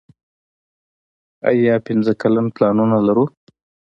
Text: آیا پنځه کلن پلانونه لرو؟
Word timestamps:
آیا 1.49 1.75
پنځه 1.87 2.11
کلن 2.21 2.45
پلانونه 2.55 2.97
لرو؟ 3.07 3.25